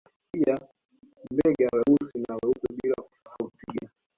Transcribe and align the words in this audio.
Pia 0.33 0.55
Mbega 1.31 1.67
weusi 1.77 2.19
na 2.27 2.35
weupe 2.43 2.67
bila 2.81 2.95
kusahau 3.01 3.49
Twiga 3.51 3.89